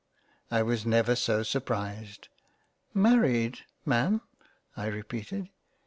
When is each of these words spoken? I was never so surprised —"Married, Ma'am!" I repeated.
I 0.49 0.63
was 0.63 0.83
never 0.83 1.13
so 1.15 1.43
surprised 1.43 2.27
—"Married, 2.95 3.59
Ma'am!" 3.85 4.21
I 4.75 4.87
repeated. 4.87 5.49